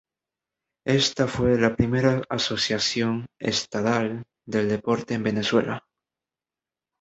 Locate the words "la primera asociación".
1.59-3.27